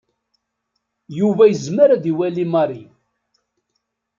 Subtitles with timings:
[1.19, 2.83] Yuba yezmer ad iwali Mary.